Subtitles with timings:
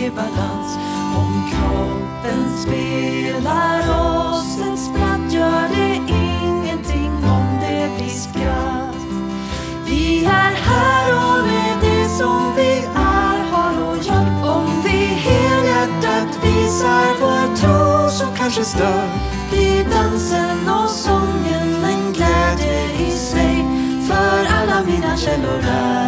[0.00, 0.70] ge balans.
[1.16, 8.96] Om kroppen spelar oss ett spratt gör det ingenting om det blir skratt.
[9.86, 14.56] Vi är här och med det som vi är, har och gör.
[14.56, 19.08] Om vi helhjärtat visar vår tro som kanske stör,
[19.50, 23.64] blir dansen och sången en glädje i sig.
[24.08, 25.99] För alla mina källor är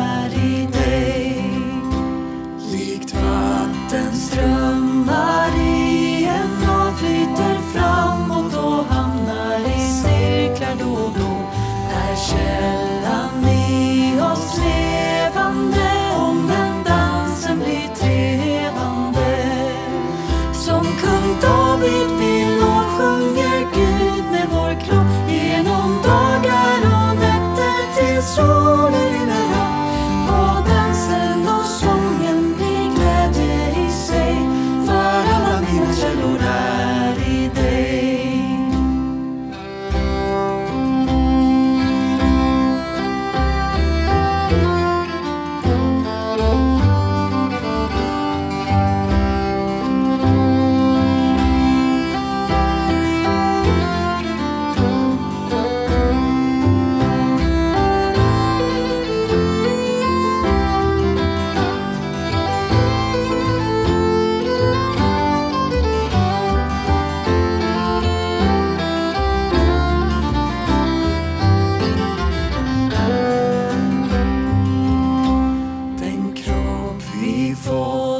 [28.35, 29.02] sola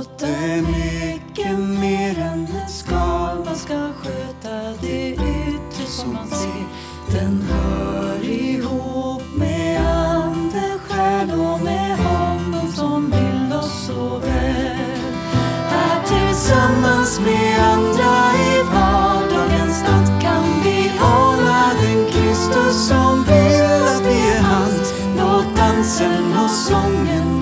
[0.03, 3.45] fått är mycket mer än ett skal.
[3.45, 6.65] Man ska sköta det yttre som man ser.
[7.13, 15.01] Den hör ihop med ande, själ och med honom som vill oss så väl.
[15.71, 24.07] Här tillsammans med andra i vardagens natt kan vi ana den Kristus som vill att
[24.07, 24.95] vi är hans.
[25.19, 27.42] Låt dansen och sången